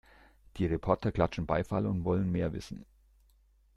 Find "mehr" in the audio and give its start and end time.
2.31-2.53